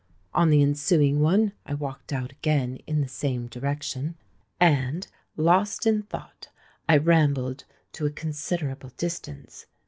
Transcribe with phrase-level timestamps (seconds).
[0.33, 4.17] On the ensuing one I walked out again in the same direction;
[4.59, 5.05] and,
[5.37, 6.47] lost in thought,
[6.89, 9.67] I rambled to a considerable distance.